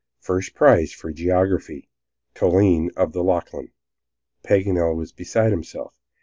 [0.17, 1.87] First Prize for Geography.
[2.33, 3.69] Toline of the Lachlan."
[4.43, 5.93] Paganel was beside himself.